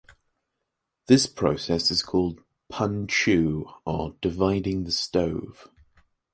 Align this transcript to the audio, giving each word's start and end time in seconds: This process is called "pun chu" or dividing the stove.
This 1.05 1.27
process 1.27 1.91
is 1.91 2.01
called 2.01 2.41
"pun 2.69 3.05
chu" 3.05 3.69
or 3.85 4.15
dividing 4.19 4.85
the 4.85 4.91
stove. 4.91 5.67